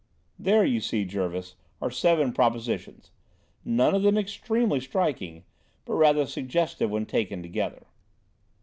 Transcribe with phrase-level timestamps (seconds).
[0.39, 3.11] "There, you see, Jervis, are seven propositions,
[3.63, 5.43] none of them extremely striking,
[5.85, 7.85] but rather suggestive when taken together."